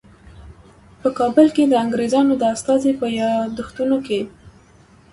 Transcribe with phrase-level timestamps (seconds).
[1.01, 4.21] په کابل کې د انګریزانو د استازي په یادښتونو کې.